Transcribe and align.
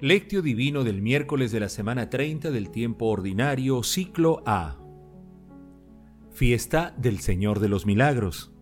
Lectio 0.00 0.42
Divino 0.42 0.84
del 0.84 1.00
miércoles 1.00 1.52
de 1.52 1.60
la 1.60 1.70
semana 1.70 2.10
30 2.10 2.50
del 2.50 2.68
tiempo 2.68 3.06
ordinario, 3.06 3.82
ciclo 3.82 4.42
A. 4.44 4.76
Fiesta 6.32 6.94
del 6.98 7.20
Señor 7.20 7.60
de 7.60 7.70
los 7.70 7.86
Milagros. 7.86 8.52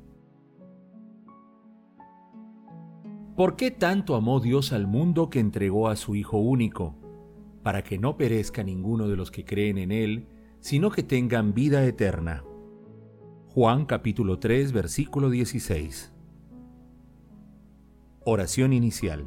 ¿Por 3.35 3.57
qué 3.57 3.73
tanto 3.73 4.15
amó 4.15 4.39
Dios 4.39 4.73
al 4.73 4.87
mundo 4.87 5.29
que 5.29 5.41
entregó 5.41 5.89
a 5.89 5.97
su 5.97 6.15
Hijo 6.15 6.39
único? 6.39 6.95
Para 7.65 7.83
que 7.83 7.99
no 7.99 8.17
perezca 8.17 8.63
ninguno 8.63 9.09
de 9.09 9.17
los 9.17 9.33
que 9.33 9.45
creen 9.45 9.79
en 9.79 9.91
Él, 9.91 10.29
sino 10.61 10.93
que 10.93 11.03
tengan 11.03 11.53
vida 11.53 11.85
eterna. 11.85 12.45
Juan 13.49 13.87
capítulo 13.87 14.39
3 14.39 14.71
versículo 14.71 15.31
16. 15.31 16.13
Oración 18.25 18.73
inicial. 18.73 19.27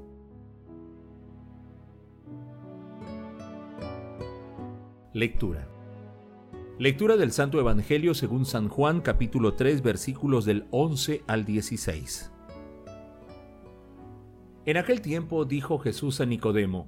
Lectura. 5.13 5.67
Lectura 6.79 7.17
del 7.17 7.33
Santo 7.33 7.59
Evangelio 7.59 8.13
según 8.13 8.45
San 8.45 8.69
Juan 8.69 9.01
capítulo 9.01 9.55
3 9.55 9.81
versículos 9.81 10.45
del 10.45 10.67
11 10.71 11.25
al 11.27 11.43
16. 11.43 12.31
En 14.63 14.77
aquel 14.77 15.01
tiempo 15.01 15.43
dijo 15.43 15.79
Jesús 15.79 16.21
a 16.21 16.25
Nicodemo, 16.25 16.87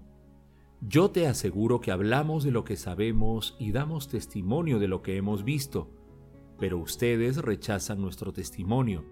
Yo 0.79 1.11
te 1.11 1.27
aseguro 1.27 1.81
que 1.81 1.91
hablamos 1.91 2.45
de 2.45 2.51
lo 2.51 2.63
que 2.63 2.77
sabemos 2.77 3.57
y 3.59 3.73
damos 3.73 4.07
testimonio 4.07 4.79
de 4.79 4.87
lo 4.87 5.01
que 5.01 5.17
hemos 5.17 5.43
visto, 5.43 5.91
pero 6.57 6.77
ustedes 6.77 7.39
rechazan 7.39 7.99
nuestro 7.99 8.31
testimonio. 8.31 9.03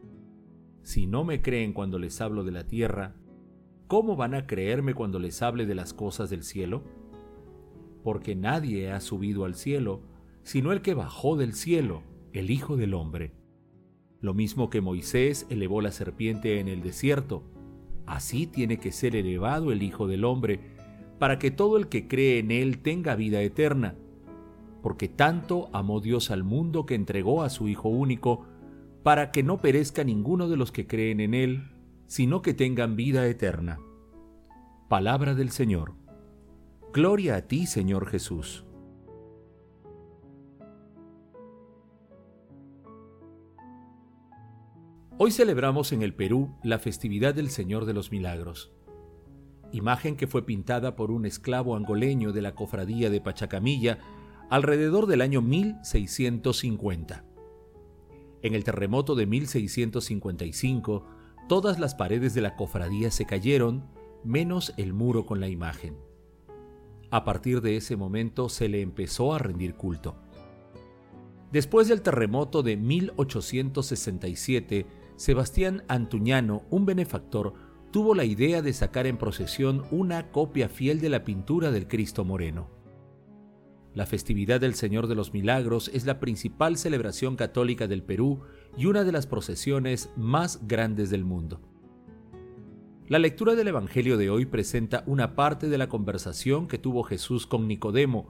Si 0.84 1.06
no 1.06 1.26
me 1.26 1.42
creen 1.42 1.74
cuando 1.74 2.00
les 2.00 2.22
hablo 2.22 2.46
de 2.46 2.52
la 2.52 2.66
tierra, 2.66 3.18
¿cómo 3.88 4.16
van 4.16 4.36
a 4.36 4.48
creerme 4.48 4.94
cuando 4.94 5.20
les 5.20 5.42
hable 5.42 5.66
de 5.66 5.76
las 5.76 5.94
cosas 5.94 6.30
del 6.30 6.44
cielo? 6.44 7.01
Porque 8.04 8.36
nadie 8.36 8.92
ha 8.92 9.00
subido 9.00 9.46
al 9.46 9.56
cielo, 9.56 10.02
sino 10.44 10.72
el 10.72 10.82
que 10.82 10.94
bajó 10.94 11.36
del 11.36 11.54
cielo, 11.54 12.04
el 12.34 12.50
Hijo 12.50 12.78
del 12.78 12.94
Hombre. 12.94 13.34
Lo 14.20 14.34
mismo 14.34 14.70
que 14.70 14.82
Moisés 14.82 15.48
elevó 15.50 15.82
la 15.82 15.92
serpiente 15.92 16.60
en 16.60 16.68
el 16.68 16.82
desierto, 16.82 17.44
así 18.06 18.48
tiene 18.48 18.78
que 18.78 18.92
ser 18.92 19.16
elevado 19.16 19.72
el 19.72 19.84
Hijo 19.84 20.08
del 20.08 20.26
Hombre, 20.26 20.60
para 21.20 21.38
que 21.40 21.52
todo 21.52 21.78
el 21.78 21.88
que 21.88 22.08
cree 22.08 22.40
en 22.40 22.52
él 22.52 22.80
tenga 22.80 23.16
vida 23.16 23.42
eterna. 23.42 23.96
Porque 24.82 25.08
tanto 25.08 25.70
amó 25.74 26.02
Dios 26.02 26.32
al 26.32 26.44
mundo 26.44 26.86
que 26.86 26.96
entregó 26.96 27.44
a 27.44 27.50
su 27.50 27.68
Hijo 27.68 27.90
único, 27.90 28.46
para 29.04 29.32
que 29.32 29.44
no 29.44 29.58
perezca 29.58 30.04
ninguno 30.04 30.48
de 30.50 30.58
los 30.58 30.72
que 30.72 30.88
creen 30.88 31.20
en 31.20 31.34
él, 31.34 31.72
sino 32.08 32.42
que 32.42 32.54
tengan 32.54 32.96
vida 32.96 33.28
eterna. 33.28 33.80
Palabra 34.90 35.34
del 35.34 35.50
Señor. 35.50 36.01
Gloria 36.94 37.38
a 37.38 37.42
ti, 37.44 37.68
Señor 37.68 38.06
Jesús. 38.06 38.66
Hoy 45.18 45.32
celebramos 45.32 45.94
en 45.94 46.02
el 46.02 46.14
Perú 46.14 46.54
la 46.64 46.80
festividad 46.80 47.34
del 47.34 47.50
Señor 47.50 47.86
de 47.86 47.94
los 47.94 48.12
Milagros, 48.12 48.74
imagen 49.72 50.18
que 50.18 50.28
fue 50.28 50.46
pintada 50.46 50.98
por 50.98 51.12
un 51.12 51.26
esclavo 51.26 51.78
angoleño 51.78 52.34
de 52.34 52.42
la 52.42 52.56
cofradía 52.56 53.10
de 53.10 53.22
Pachacamilla 53.22 54.00
alrededor 54.50 55.06
del 55.08 55.22
año 55.22 55.42
1650. 55.42 57.24
En 58.42 58.54
el 58.54 58.66
terremoto 58.66 59.16
de 59.16 59.28
1655, 59.28 61.06
todas 61.48 61.80
las 61.80 61.96
paredes 61.96 62.34
de 62.34 62.42
la 62.42 62.58
cofradía 62.58 63.12
se 63.12 63.24
cayeron, 63.24 63.86
menos 64.26 64.74
el 64.76 64.92
muro 64.92 65.26
con 65.26 65.40
la 65.40 65.48
imagen. 65.48 66.11
A 67.12 67.24
partir 67.26 67.62
de 67.62 67.76
ese 67.76 67.98
momento 67.98 68.50
se 68.50 68.70
le 68.70 68.82
empezó 68.82 69.34
a 69.34 69.40
rendir 69.40 69.76
culto. 69.76 70.16
Después 71.52 71.90
del 71.90 72.02
terremoto 72.02 72.64
de 72.64 72.78
1867, 72.78 74.86
Sebastián 75.18 75.84
Antuñano, 75.90 76.64
un 76.70 76.86
benefactor, 76.86 77.54
tuvo 77.92 78.16
la 78.16 78.24
idea 78.24 78.62
de 78.62 78.72
sacar 78.72 79.08
en 79.08 79.18
procesión 79.18 79.84
una 79.92 80.32
copia 80.32 80.70
fiel 80.70 81.02
de 81.02 81.10
la 81.10 81.26
pintura 81.26 81.72
del 81.72 81.90
Cristo 81.90 82.24
Moreno. 82.24 82.70
La 83.94 84.06
festividad 84.06 84.62
del 84.62 84.76
Señor 84.76 85.08
de 85.08 85.16
los 85.16 85.34
Milagros 85.34 85.92
es 85.94 86.06
la 86.06 86.22
principal 86.22 86.78
celebración 86.78 87.36
católica 87.36 87.88
del 87.88 88.04
Perú 88.04 88.40
y 88.78 88.86
una 88.86 89.04
de 89.04 89.12
las 89.12 89.28
procesiones 89.28 90.10
más 90.16 90.66
grandes 90.66 91.10
del 91.10 91.26
mundo. 91.26 91.60
La 93.12 93.20
lectura 93.20 93.56
del 93.56 93.68
Evangelio 93.68 94.16
de 94.16 94.30
hoy 94.30 94.46
presenta 94.46 95.04
una 95.06 95.36
parte 95.36 95.68
de 95.68 95.78
la 95.78 95.90
conversación 95.90 96.70
que 96.70 96.78
tuvo 96.78 97.04
Jesús 97.04 97.46
con 97.46 97.68
Nicodemo, 97.68 98.30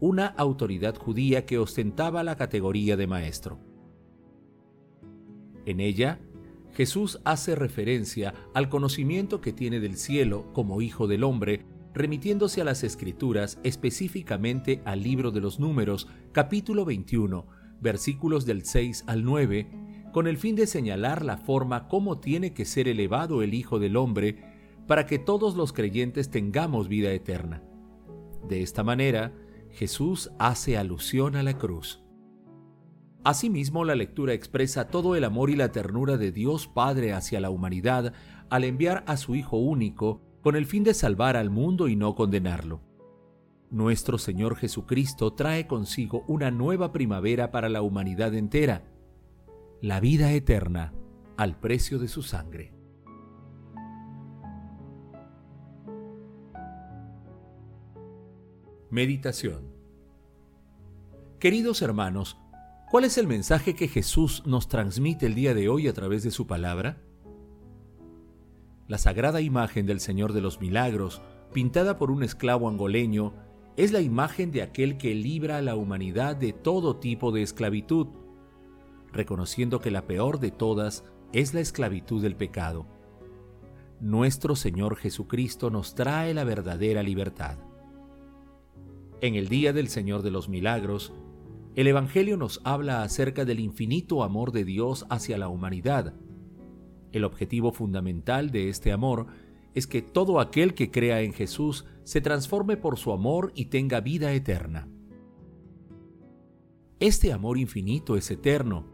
una 0.00 0.26
autoridad 0.26 0.96
judía 0.96 1.44
que 1.44 1.58
ostentaba 1.58 2.24
la 2.24 2.36
categoría 2.36 2.96
de 2.96 3.06
maestro. 3.06 3.60
En 5.66 5.80
ella, 5.80 6.18
Jesús 6.72 7.20
hace 7.26 7.54
referencia 7.54 8.32
al 8.54 8.70
conocimiento 8.70 9.42
que 9.42 9.52
tiene 9.52 9.80
del 9.80 9.98
cielo 9.98 10.50
como 10.54 10.80
Hijo 10.80 11.06
del 11.06 11.24
Hombre, 11.24 11.66
remitiéndose 11.92 12.62
a 12.62 12.64
las 12.64 12.84
Escrituras, 12.84 13.58
específicamente 13.64 14.80
al 14.86 15.02
libro 15.02 15.30
de 15.30 15.42
los 15.42 15.60
Números, 15.60 16.08
capítulo 16.32 16.86
21, 16.86 17.46
versículos 17.82 18.46
del 18.46 18.64
6 18.64 19.04
al 19.08 19.24
9, 19.24 19.81
con 20.12 20.26
el 20.26 20.36
fin 20.36 20.54
de 20.54 20.66
señalar 20.66 21.24
la 21.24 21.38
forma 21.38 21.88
como 21.88 22.18
tiene 22.18 22.52
que 22.52 22.64
ser 22.64 22.88
elevado 22.88 23.42
el 23.42 23.54
Hijo 23.54 23.78
del 23.78 23.96
Hombre 23.96 24.52
para 24.86 25.06
que 25.06 25.18
todos 25.18 25.56
los 25.56 25.72
creyentes 25.72 26.30
tengamos 26.30 26.88
vida 26.88 27.12
eterna. 27.12 27.62
De 28.46 28.62
esta 28.62 28.84
manera, 28.84 29.32
Jesús 29.70 30.30
hace 30.38 30.76
alusión 30.76 31.36
a 31.36 31.42
la 31.42 31.56
cruz. 31.56 32.02
Asimismo, 33.24 33.84
la 33.84 33.94
lectura 33.94 34.34
expresa 34.34 34.88
todo 34.88 35.14
el 35.14 35.24
amor 35.24 35.48
y 35.48 35.56
la 35.56 35.70
ternura 35.70 36.16
de 36.16 36.32
Dios 36.32 36.66
Padre 36.66 37.12
hacia 37.12 37.40
la 37.40 37.50
humanidad 37.50 38.12
al 38.50 38.64
enviar 38.64 39.04
a 39.06 39.16
su 39.16 39.34
Hijo 39.34 39.56
único 39.56 40.20
con 40.42 40.56
el 40.56 40.66
fin 40.66 40.82
de 40.82 40.92
salvar 40.92 41.36
al 41.36 41.48
mundo 41.48 41.88
y 41.88 41.94
no 41.94 42.14
condenarlo. 42.14 42.80
Nuestro 43.70 44.18
Señor 44.18 44.56
Jesucristo 44.56 45.32
trae 45.32 45.66
consigo 45.66 46.24
una 46.26 46.50
nueva 46.50 46.92
primavera 46.92 47.52
para 47.52 47.70
la 47.70 47.80
humanidad 47.80 48.34
entera, 48.34 48.91
la 49.82 49.98
vida 49.98 50.30
eterna 50.30 50.94
al 51.36 51.58
precio 51.58 51.98
de 51.98 52.06
su 52.06 52.22
sangre. 52.22 52.72
Meditación 58.90 59.72
Queridos 61.40 61.82
hermanos, 61.82 62.38
¿cuál 62.92 63.02
es 63.02 63.18
el 63.18 63.26
mensaje 63.26 63.74
que 63.74 63.88
Jesús 63.88 64.44
nos 64.46 64.68
transmite 64.68 65.26
el 65.26 65.34
día 65.34 65.52
de 65.52 65.68
hoy 65.68 65.88
a 65.88 65.92
través 65.92 66.22
de 66.22 66.30
su 66.30 66.46
palabra? 66.46 67.02
La 68.86 68.98
sagrada 68.98 69.40
imagen 69.40 69.84
del 69.84 69.98
Señor 69.98 70.32
de 70.32 70.42
los 70.42 70.60
Milagros, 70.60 71.22
pintada 71.52 71.98
por 71.98 72.12
un 72.12 72.22
esclavo 72.22 72.68
angoleño, 72.68 73.34
es 73.76 73.90
la 73.90 74.00
imagen 74.00 74.52
de 74.52 74.62
aquel 74.62 74.96
que 74.96 75.12
libra 75.16 75.56
a 75.56 75.62
la 75.62 75.74
humanidad 75.74 76.36
de 76.36 76.52
todo 76.52 76.98
tipo 76.98 77.32
de 77.32 77.42
esclavitud 77.42 78.21
reconociendo 79.12 79.80
que 79.80 79.90
la 79.90 80.06
peor 80.06 80.40
de 80.40 80.50
todas 80.50 81.04
es 81.32 81.54
la 81.54 81.60
esclavitud 81.60 82.22
del 82.22 82.36
pecado. 82.36 82.86
Nuestro 84.00 84.56
Señor 84.56 84.96
Jesucristo 84.96 85.70
nos 85.70 85.94
trae 85.94 86.34
la 86.34 86.44
verdadera 86.44 87.02
libertad. 87.02 87.58
En 89.20 89.36
el 89.36 89.48
Día 89.48 89.72
del 89.72 89.88
Señor 89.88 90.22
de 90.22 90.30
los 90.30 90.48
Milagros, 90.48 91.12
el 91.76 91.86
Evangelio 91.86 92.36
nos 92.36 92.60
habla 92.64 93.02
acerca 93.02 93.44
del 93.44 93.60
infinito 93.60 94.24
amor 94.24 94.52
de 94.52 94.64
Dios 94.64 95.06
hacia 95.08 95.38
la 95.38 95.48
humanidad. 95.48 96.14
El 97.12 97.24
objetivo 97.24 97.72
fundamental 97.72 98.50
de 98.50 98.68
este 98.68 98.92
amor 98.92 99.26
es 99.74 99.86
que 99.86 100.02
todo 100.02 100.40
aquel 100.40 100.74
que 100.74 100.90
crea 100.90 101.22
en 101.22 101.32
Jesús 101.32 101.86
se 102.04 102.20
transforme 102.20 102.76
por 102.76 102.98
su 102.98 103.12
amor 103.12 103.52
y 103.54 103.66
tenga 103.66 104.00
vida 104.00 104.32
eterna. 104.32 104.88
Este 107.00 107.32
amor 107.32 107.58
infinito 107.58 108.16
es 108.16 108.30
eterno 108.30 108.91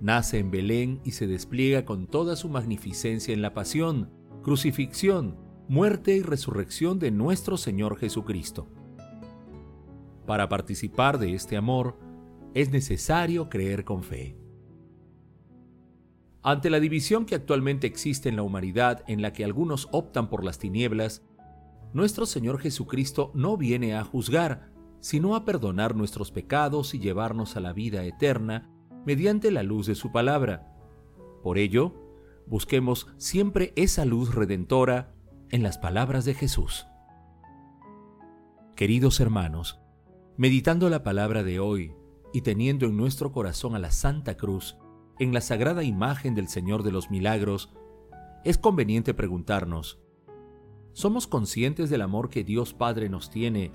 Nace 0.00 0.38
en 0.38 0.50
Belén 0.50 1.00
y 1.04 1.10
se 1.10 1.26
despliega 1.26 1.84
con 1.84 2.06
toda 2.06 2.34
su 2.34 2.48
magnificencia 2.48 3.34
en 3.34 3.42
la 3.42 3.52
pasión, 3.52 4.10
crucifixión, 4.42 5.36
muerte 5.68 6.16
y 6.16 6.22
resurrección 6.22 6.98
de 6.98 7.10
nuestro 7.10 7.58
Señor 7.58 7.98
Jesucristo. 7.98 8.66
Para 10.26 10.48
participar 10.48 11.18
de 11.18 11.34
este 11.34 11.58
amor, 11.58 11.98
es 12.54 12.70
necesario 12.70 13.50
creer 13.50 13.84
con 13.84 14.02
fe. 14.02 14.38
Ante 16.42 16.70
la 16.70 16.80
división 16.80 17.26
que 17.26 17.34
actualmente 17.34 17.86
existe 17.86 18.30
en 18.30 18.36
la 18.36 18.42
humanidad 18.42 19.04
en 19.06 19.20
la 19.20 19.34
que 19.34 19.44
algunos 19.44 19.86
optan 19.92 20.30
por 20.30 20.44
las 20.44 20.58
tinieblas, 20.58 21.22
nuestro 21.92 22.24
Señor 22.24 22.58
Jesucristo 22.58 23.32
no 23.34 23.58
viene 23.58 23.94
a 23.94 24.04
juzgar, 24.04 24.72
sino 25.00 25.36
a 25.36 25.44
perdonar 25.44 25.94
nuestros 25.94 26.30
pecados 26.30 26.94
y 26.94 27.00
llevarnos 27.00 27.56
a 27.56 27.60
la 27.60 27.74
vida 27.74 28.02
eterna 28.04 28.70
mediante 29.06 29.50
la 29.50 29.62
luz 29.62 29.86
de 29.86 29.94
su 29.94 30.12
palabra. 30.12 30.66
Por 31.42 31.58
ello, 31.58 31.94
busquemos 32.46 33.06
siempre 33.16 33.72
esa 33.76 34.04
luz 34.04 34.34
redentora 34.34 35.14
en 35.50 35.62
las 35.62 35.78
palabras 35.78 36.24
de 36.24 36.34
Jesús. 36.34 36.86
Queridos 38.76 39.20
hermanos, 39.20 39.80
meditando 40.36 40.88
la 40.88 41.02
palabra 41.02 41.42
de 41.42 41.60
hoy 41.60 41.94
y 42.32 42.42
teniendo 42.42 42.86
en 42.86 42.96
nuestro 42.96 43.32
corazón 43.32 43.74
a 43.74 43.78
la 43.78 43.90
Santa 43.90 44.36
Cruz, 44.36 44.76
en 45.18 45.34
la 45.34 45.40
sagrada 45.40 45.84
imagen 45.84 46.34
del 46.34 46.48
Señor 46.48 46.82
de 46.82 46.92
los 46.92 47.10
Milagros, 47.10 47.72
es 48.42 48.56
conveniente 48.56 49.12
preguntarnos, 49.12 50.00
¿somos 50.92 51.26
conscientes 51.26 51.90
del 51.90 52.00
amor 52.00 52.30
que 52.30 52.42
Dios 52.42 52.72
Padre 52.72 53.10
nos 53.10 53.28
tiene 53.28 53.70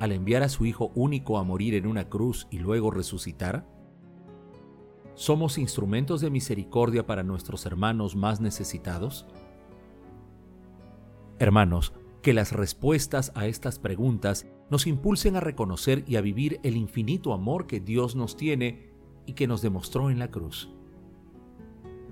al 0.00 0.12
enviar 0.12 0.42
a 0.42 0.48
su 0.50 0.66
Hijo 0.66 0.92
único 0.94 1.38
a 1.38 1.44
morir 1.44 1.74
en 1.74 1.86
una 1.86 2.08
cruz 2.08 2.46
y 2.50 2.58
luego 2.58 2.90
resucitar? 2.90 3.66
¿Somos 5.14 5.58
instrumentos 5.58 6.20
de 6.20 6.30
misericordia 6.30 7.06
para 7.06 7.22
nuestros 7.22 7.66
hermanos 7.66 8.16
más 8.16 8.40
necesitados? 8.40 9.26
Hermanos, 11.38 11.92
que 12.22 12.32
las 12.32 12.52
respuestas 12.52 13.32
a 13.34 13.46
estas 13.46 13.78
preguntas 13.78 14.46
nos 14.70 14.86
impulsen 14.86 15.36
a 15.36 15.40
reconocer 15.40 16.04
y 16.06 16.16
a 16.16 16.20
vivir 16.20 16.60
el 16.62 16.76
infinito 16.76 17.32
amor 17.34 17.66
que 17.66 17.80
Dios 17.80 18.16
nos 18.16 18.36
tiene 18.36 18.90
y 19.26 19.34
que 19.34 19.46
nos 19.46 19.60
demostró 19.60 20.08
en 20.08 20.18
la 20.18 20.30
cruz. 20.30 20.70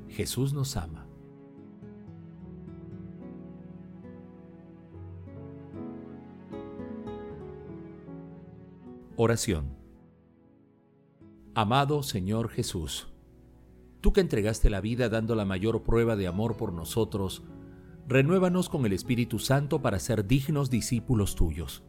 Jesús 0.09 0.53
nos 0.53 0.77
ama. 0.77 1.07
Oración. 9.17 9.80
Amado 11.57 12.05
Señor 12.05 12.49
Jesús, 12.49 13.09
tú 14.01 14.13
que 14.13 14.21
entregaste 14.21 14.71
la 14.71 14.81
vida 14.81 15.09
dando 15.09 15.35
la 15.35 15.45
mayor 15.45 15.83
prueba 15.83 16.15
de 16.15 16.29
amor 16.29 16.57
por 16.57 16.73
nosotros, 16.73 17.43
renuévanos 18.07 18.69
con 18.69 18.87
el 18.87 18.93
Espíritu 18.93 19.41
Santo 19.41 19.83
para 19.83 19.99
ser 19.99 20.29
dignos 20.29 20.71
discípulos 20.71 21.35
tuyos. 21.35 21.83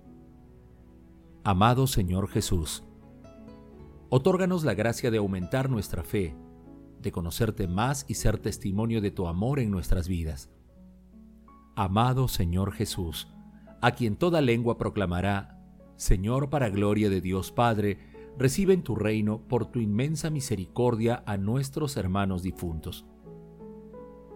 Amado 1.43 1.85
Señor 1.85 2.27
Jesús, 2.27 2.83
otórganos 4.09 4.63
la 4.63 4.73
gracia 4.73 5.11
de 5.11 5.19
aumentar 5.19 5.69
nuestra 5.69 6.03
fe, 6.03 6.35
de 6.99 7.11
conocerte 7.11 7.67
más 7.67 8.05
y 8.07 8.15
ser 8.15 8.39
testimonio 8.39 8.99
de 8.99 9.11
tu 9.11 9.27
amor 9.27 9.59
en 9.59 9.69
nuestras 9.69 10.07
vidas. 10.07 10.49
Amado 11.75 12.27
Señor 12.27 12.71
Jesús, 12.71 13.27
a 13.79 13.91
quien 13.91 14.15
toda 14.15 14.41
lengua 14.41 14.79
proclamará, 14.79 15.59
Señor 15.97 16.49
para 16.49 16.69
gloria 16.69 17.11
de 17.11 17.21
Dios 17.21 17.51
Padre, 17.51 18.10
recibe 18.37 18.73
en 18.73 18.83
tu 18.83 18.95
reino 18.95 19.41
por 19.47 19.65
tu 19.65 19.79
inmensa 19.79 20.29
misericordia 20.29 21.23
a 21.25 21.37
nuestros 21.37 21.97
hermanos 21.97 22.43
difuntos. 22.43 23.05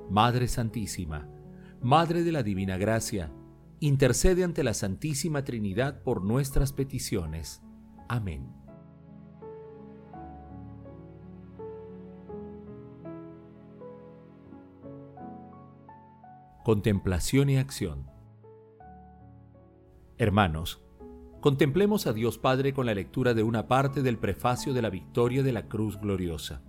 Madre 0.10 0.48
Santísima, 0.48 1.28
Madre 1.82 2.24
de 2.24 2.32
la 2.32 2.44
Divina 2.44 2.78
Gracia, 2.78 3.32
intercede 3.80 4.44
ante 4.44 4.64
la 4.64 4.74
Santísima 4.74 5.44
Trinidad 5.44 6.02
por 6.04 6.24
nuestras 6.24 6.74
peticiones. 6.74 7.62
Amén. 8.08 8.52
Contemplación 16.64 17.50
y 17.50 17.58
acción 17.58 18.16
Hermanos, 20.18 20.82
contemplemos 21.46 22.08
a 22.08 22.14
Dios 22.14 22.40
Padre 22.40 22.74
con 22.74 22.88
la 22.88 22.96
lectura 22.96 23.36
de 23.36 23.44
una 23.44 23.68
parte 23.68 24.02
del 24.02 24.18
prefacio 24.18 24.74
de 24.74 24.82
la 24.82 24.90
victoria 24.90 25.44
de 25.44 25.52
la 25.52 25.68
cruz 25.68 26.02
gloriosa. 26.02 26.64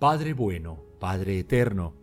Padre 0.00 0.32
bueno, 0.32 0.82
Padre 0.98 1.38
eterno, 1.38 1.94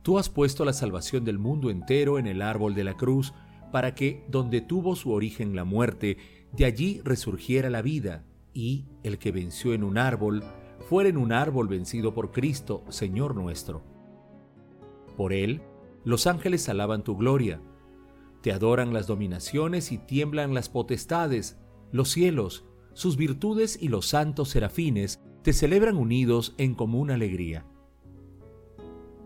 Tú 0.00 0.18
has 0.18 0.30
puesto 0.30 0.64
la 0.64 0.72
salvación 0.72 1.26
del 1.26 1.38
mundo 1.38 1.68
entero 1.68 2.18
en 2.18 2.26
el 2.26 2.40
árbol 2.40 2.74
de 2.74 2.84
la 2.84 2.94
cruz, 2.94 3.34
para 3.70 3.94
que, 3.94 4.24
donde 4.28 4.62
tuvo 4.62 4.96
su 4.96 5.12
origen 5.12 5.54
la 5.54 5.64
muerte, 5.64 6.16
de 6.52 6.64
allí 6.64 7.02
resurgiera 7.04 7.68
la 7.68 7.82
vida, 7.82 8.24
y 8.54 8.86
el 9.02 9.18
que 9.18 9.30
venció 9.30 9.74
en 9.74 9.84
un 9.84 9.98
árbol, 9.98 10.42
fuera 10.88 11.10
en 11.10 11.18
un 11.18 11.32
árbol 11.32 11.68
vencido 11.68 12.14
por 12.14 12.32
Cristo, 12.32 12.82
Señor 12.88 13.34
nuestro. 13.34 13.82
Por 15.18 15.34
él, 15.34 15.60
los 16.02 16.26
ángeles 16.26 16.66
alaban 16.70 17.04
tu 17.04 17.14
gloria, 17.14 17.60
te 18.42 18.52
adoran 18.52 18.92
las 18.92 19.06
dominaciones 19.06 19.92
y 19.92 19.98
tiemblan 19.98 20.52
las 20.52 20.68
potestades, 20.68 21.58
los 21.92 22.10
cielos, 22.10 22.64
sus 22.92 23.16
virtudes 23.16 23.78
y 23.80 23.88
los 23.88 24.06
santos 24.06 24.50
serafines 24.50 25.22
te 25.42 25.52
celebran 25.52 25.96
unidos 25.96 26.54
en 26.58 26.74
común 26.74 27.10
alegría. 27.10 27.66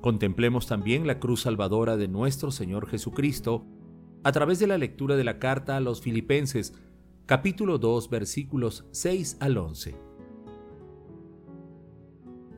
Contemplemos 0.00 0.66
también 0.66 1.06
la 1.06 1.18
cruz 1.18 1.42
salvadora 1.42 1.96
de 1.96 2.08
nuestro 2.08 2.52
Señor 2.52 2.86
Jesucristo 2.88 3.66
a 4.22 4.32
través 4.32 4.58
de 4.58 4.66
la 4.66 4.78
lectura 4.78 5.16
de 5.16 5.24
la 5.24 5.38
carta 5.38 5.76
a 5.76 5.80
los 5.80 6.00
Filipenses, 6.00 6.74
capítulo 7.26 7.78
2, 7.78 8.10
versículos 8.10 8.86
6 8.92 9.38
al 9.40 9.56
11. 9.58 9.96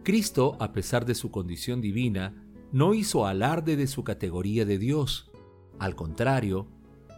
Cristo, 0.02 0.56
a 0.60 0.72
pesar 0.72 1.06
de 1.06 1.14
su 1.14 1.30
condición 1.30 1.80
divina, 1.80 2.44
no 2.72 2.94
hizo 2.94 3.26
alarde 3.26 3.76
de 3.76 3.86
su 3.86 4.04
categoría 4.04 4.64
de 4.64 4.78
Dios. 4.78 5.27
Al 5.78 5.94
contrario, 5.94 6.66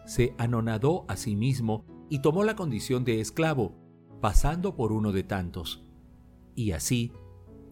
se 0.05 0.33
anonadó 0.37 1.05
a 1.07 1.15
sí 1.15 1.35
mismo 1.35 1.85
y 2.09 2.19
tomó 2.19 2.43
la 2.43 2.55
condición 2.55 3.03
de 3.03 3.21
esclavo, 3.21 3.75
pasando 4.19 4.75
por 4.75 4.91
uno 4.91 5.11
de 5.11 5.23
tantos. 5.23 5.83
Y 6.55 6.71
así, 6.71 7.11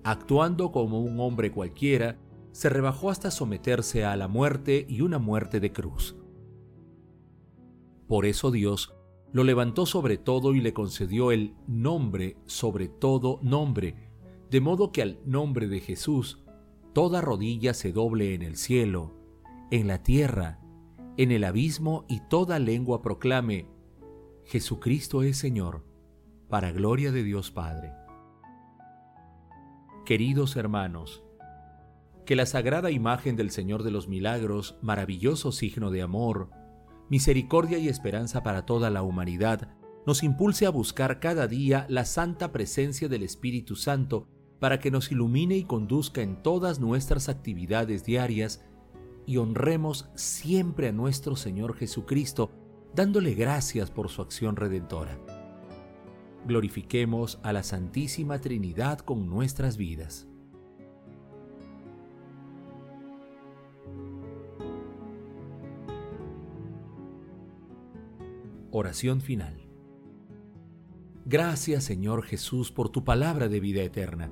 actuando 0.04 0.72
como 0.72 1.02
un 1.02 1.20
hombre 1.20 1.52
cualquiera, 1.52 2.18
se 2.52 2.70
rebajó 2.70 3.10
hasta 3.10 3.32
someterse 3.32 4.06
a 4.06 4.16
la 4.16 4.28
muerte 4.28 4.86
y 4.90 5.02
una 5.02 5.20
muerte 5.20 5.60
de 5.60 5.72
cruz. 5.72 6.16
Por 8.08 8.26
eso 8.26 8.50
Dios 8.50 8.96
lo 9.32 9.44
levantó 9.44 9.86
sobre 9.86 10.18
todo 10.18 10.56
y 10.56 10.62
le 10.62 10.74
concedió 10.74 11.32
el 11.32 11.54
nombre 11.68 12.38
sobre 12.46 12.88
todo 12.88 13.40
nombre, 13.44 14.10
de 14.50 14.62
modo 14.62 14.92
que 14.92 15.04
al 15.04 15.20
nombre 15.26 15.68
de 15.68 15.80
Jesús 15.80 16.44
toda 16.94 17.22
rodilla 17.22 17.76
se 17.76 17.92
doble 17.92 18.34
en 18.34 18.42
el 18.42 18.58
cielo, 18.58 19.14
en 19.70 19.88
la 19.88 20.02
tierra, 20.02 20.59
en 21.20 21.34
el 21.34 21.44
abismo 21.44 22.06
y 22.08 22.22
toda 22.22 22.60
lengua 22.60 23.02
proclame, 23.02 23.68
Jesucristo 24.46 25.22
es 25.22 25.38
Señor, 25.38 25.84
para 26.48 26.72
gloria 26.72 27.12
de 27.12 27.24
Dios 27.24 27.52
Padre. 27.52 27.92
Queridos 30.06 30.56
hermanos, 30.56 31.22
que 32.26 32.38
la 32.38 32.46
sagrada 32.46 32.90
imagen 32.90 33.36
del 33.36 33.52
Señor 33.52 33.84
de 33.84 33.92
los 33.92 34.08
Milagros, 34.08 34.78
maravilloso 34.82 35.52
signo 35.52 35.92
de 35.92 36.04
amor, 36.04 36.52
misericordia 37.10 37.80
y 37.80 37.90
esperanza 37.90 38.42
para 38.42 38.66
toda 38.66 38.90
la 38.90 39.04
humanidad, 39.04 39.76
nos 40.08 40.24
impulse 40.24 40.68
a 40.68 40.70
buscar 40.70 41.20
cada 41.20 41.48
día 41.48 41.86
la 41.90 42.06
santa 42.06 42.54
presencia 42.54 43.10
del 43.10 43.24
Espíritu 43.24 43.76
Santo 43.76 44.30
para 44.62 44.80
que 44.80 44.90
nos 44.90 45.12
ilumine 45.12 45.58
y 45.58 45.66
conduzca 45.66 46.22
en 46.22 46.42
todas 46.42 46.80
nuestras 46.80 47.28
actividades 47.28 48.06
diarias 48.06 48.64
y 49.30 49.38
honremos 49.38 50.10
siempre 50.16 50.88
a 50.88 50.92
nuestro 50.92 51.36
Señor 51.36 51.76
Jesucristo, 51.76 52.50
dándole 52.96 53.36
gracias 53.36 53.92
por 53.92 54.10
su 54.10 54.24
acción 54.24 54.56
redentora. 54.56 55.20
Glorifiquemos 56.48 57.40
a 57.44 57.54
la 57.54 57.62
Santísima 57.62 58.42
Trinidad 58.42 58.98
con 58.98 59.30
nuestras 59.30 59.78
vidas. 59.78 60.28
Oración 68.72 69.22
final. 69.22 69.70
Gracias 71.26 71.84
Señor 71.84 72.24
Jesús 72.24 72.72
por 72.72 72.90
tu 72.90 73.04
palabra 73.04 73.48
de 73.48 73.60
vida 73.60 73.84
eterna. 73.84 74.32